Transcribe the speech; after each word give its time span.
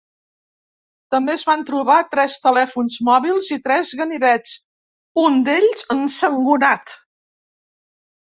També 1.15 1.33
es 1.33 1.43
van 1.49 1.59
trobar 1.67 1.97
tres 2.15 2.37
telèfons 2.45 2.97
mòbils 3.09 3.51
i 3.57 3.59
tres 3.67 3.93
ganivets, 4.01 4.57
un 5.25 5.39
d’ells 5.51 5.85
ensangonat. 5.99 6.97